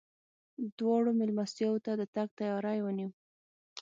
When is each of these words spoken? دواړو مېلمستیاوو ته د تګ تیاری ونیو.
دواړو 0.79 1.11
مېلمستیاوو 1.19 1.83
ته 1.85 1.91
د 1.99 2.03
تګ 2.15 2.27
تیاری 2.39 2.79
ونیو. 2.81 3.09